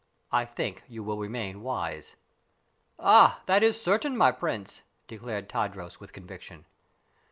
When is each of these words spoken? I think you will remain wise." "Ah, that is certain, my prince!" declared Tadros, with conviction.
I 0.31 0.45
think 0.45 0.83
you 0.87 1.03
will 1.03 1.19
remain 1.19 1.61
wise." 1.61 2.15
"Ah, 2.97 3.41
that 3.45 3.61
is 3.61 3.79
certain, 3.79 4.17
my 4.17 4.31
prince!" 4.31 4.81
declared 5.07 5.47
Tadros, 5.47 5.99
with 5.99 6.11
conviction. 6.11 6.65